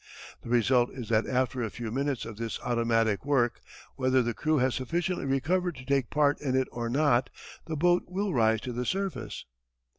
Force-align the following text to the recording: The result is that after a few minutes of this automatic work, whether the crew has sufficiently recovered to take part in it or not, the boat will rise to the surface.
The 0.41 0.49
result 0.49 0.89
is 0.91 1.09
that 1.09 1.27
after 1.27 1.61
a 1.61 1.69
few 1.69 1.91
minutes 1.91 2.25
of 2.25 2.37
this 2.37 2.59
automatic 2.61 3.23
work, 3.23 3.61
whether 3.97 4.23
the 4.23 4.33
crew 4.33 4.57
has 4.57 4.73
sufficiently 4.73 5.25
recovered 5.25 5.75
to 5.75 5.85
take 5.85 6.09
part 6.09 6.41
in 6.41 6.55
it 6.55 6.67
or 6.71 6.89
not, 6.89 7.29
the 7.65 7.75
boat 7.75 8.05
will 8.07 8.33
rise 8.33 8.61
to 8.61 8.73
the 8.73 8.83
surface. 8.87 9.45